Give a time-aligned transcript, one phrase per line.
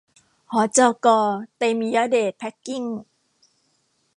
[0.53, 1.07] หจก.
[1.57, 2.83] เตมิยะเดชแพคกิ้ง